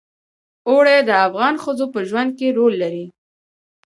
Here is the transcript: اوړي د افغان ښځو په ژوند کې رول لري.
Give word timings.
اوړي 0.69 0.97
د 1.09 1.11
افغان 1.27 1.55
ښځو 1.63 1.85
په 1.93 1.99
ژوند 2.09 2.29
کې 2.37 2.55
رول 2.57 2.73
لري. 2.83 3.05